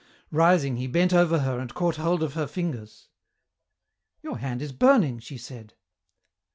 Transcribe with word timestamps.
Rising, 0.31 0.77
he 0.77 0.87
bent 0.87 1.13
over 1.13 1.41
her 1.41 1.59
and 1.59 1.75
caught 1.75 1.97
hold 1.97 2.23
of 2.23 2.33
her 2.33 2.47
fingers. 2.47 3.09
"Your 4.23 4.39
hand 4.39 4.59
is 4.63 4.71
burning," 4.71 5.19
she 5.19 5.37
said. 5.37 5.75